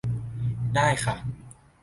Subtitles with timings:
[0.75, 1.15] ได้ค่ะ